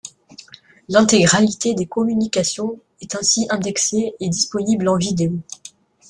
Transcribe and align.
L'intégralité 0.89 1.75
des 1.75 1.85
communications 1.85 2.79
est 3.01 3.13
ainsi 3.15 3.45
indexé 3.51 4.13
et 4.19 4.29
disponible 4.29 4.87
en 4.89 4.97
vidéo. 4.97 5.37